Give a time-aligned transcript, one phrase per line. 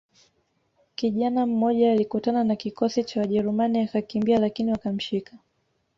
[0.95, 5.33] Kijana mmoja alikutana na kikosi cha wajerumani akakimbia lakini wakamshika